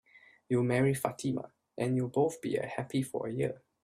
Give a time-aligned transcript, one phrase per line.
[0.49, 3.61] You'll marry Fatima, and you'll both be happy for a year.